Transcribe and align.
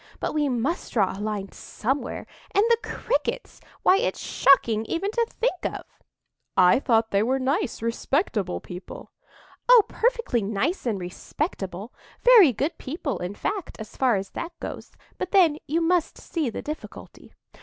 But 0.19 0.33
we 0.33 0.49
must 0.49 0.93
draw 0.93 1.15
a 1.15 1.21
line 1.21 1.51
somewhere,—and 1.51 2.63
the 2.69 2.77
Crickets! 2.81 3.61
why, 3.83 3.97
it's 3.97 4.19
shocking 4.19 4.83
even 4.85 5.11
to 5.11 5.27
think 5.29 5.63
of!" 5.63 5.85
"I 6.57 6.79
thought 6.79 7.11
they 7.11 7.21
were 7.21 7.37
nice, 7.37 7.83
respectable 7.83 8.59
people." 8.59 9.11
"Oh, 9.69 9.83
perfectly 9.87 10.41
nice 10.41 10.87
and 10.87 10.97
respectable,—very 10.99 12.51
good 12.51 12.79
people, 12.79 13.19
in 13.19 13.35
fact, 13.35 13.77
so 13.77 13.95
far 13.99 14.15
as 14.15 14.31
that 14.31 14.53
goes. 14.59 14.91
But 15.19 15.29
then 15.29 15.59
you 15.67 15.81
must 15.81 16.17
see 16.17 16.49
the 16.49 16.63
difficulty." 16.63 17.35